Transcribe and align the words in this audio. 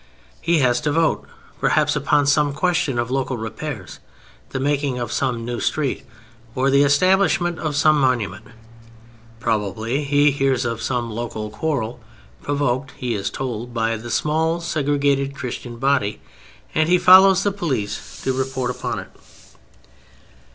He 0.41 0.57
has 0.65 0.81
to 0.81 0.91
vote, 0.91 1.27
perhaps, 1.59 1.95
upon 1.95 2.25
some 2.25 2.53
question 2.53 2.97
of 2.97 3.11
local 3.11 3.37
repairs, 3.37 3.99
the 4.49 4.59
making 4.59 4.97
of 4.97 5.11
some 5.11 5.45
new 5.45 5.59
street, 5.59 6.03
or 6.55 6.71
the 6.71 6.81
establishment 6.81 7.59
of 7.59 7.75
some 7.75 8.01
monument. 8.01 8.45
Probably 9.39 10.03
he 10.03 10.31
hears 10.31 10.65
of 10.65 10.81
some 10.81 11.11
local 11.11 11.51
quarrel 11.51 11.99
provoked 12.41 12.93
(he 12.97 13.13
is 13.13 13.29
told) 13.29 13.75
by 13.75 13.95
the 13.95 14.09
small, 14.09 14.59
segregated 14.59 15.35
Christian 15.35 15.77
body, 15.77 16.19
and 16.73 16.89
he 16.89 16.97
follows 16.97 17.43
the 17.43 17.51
police 17.51 18.25
report 18.25 18.71
upon 18.71 18.97
it. 18.97 19.09